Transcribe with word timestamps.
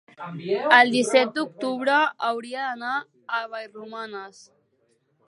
el 0.77 0.89
disset 0.93 1.35
d'octubre 1.35 1.99
hauria 2.31 2.63
d'anar 2.71 2.97
a 3.41 3.43
Vallromanes. 3.53 4.41